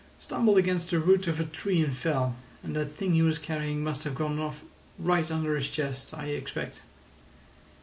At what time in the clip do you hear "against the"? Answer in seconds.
0.57-0.99